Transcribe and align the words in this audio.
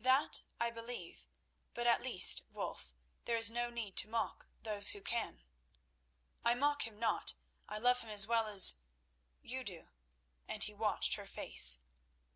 "That 0.00 0.42
I 0.58 0.70
believe, 0.72 1.28
but 1.72 1.86
at 1.86 2.02
least, 2.02 2.42
Wulf, 2.50 2.96
there 3.26 3.36
is 3.36 3.48
no 3.48 3.70
need 3.70 3.96
to 3.98 4.08
mock 4.08 4.48
those 4.64 4.88
who 4.88 5.00
can." 5.00 5.44
"I 6.44 6.54
mock 6.54 6.84
him 6.84 6.98
not. 6.98 7.34
I 7.68 7.78
love 7.78 8.00
him 8.00 8.10
as 8.10 8.26
well 8.26 8.46
as—you 8.48 9.62
do." 9.62 9.90
And 10.48 10.64
he 10.64 10.74
watched 10.74 11.14
her 11.14 11.26
face. 11.28 11.78